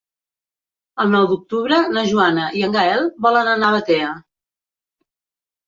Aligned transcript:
El 1.03 1.11
nou 1.15 1.27
d'octubre 1.31 1.79
na 1.97 2.03
Joana 2.13 2.47
i 2.61 2.65
en 2.69 2.75
Gaël 2.79 3.07
volen 3.29 3.53
anar 3.55 3.71
a 3.71 3.79
Batea. 3.79 4.11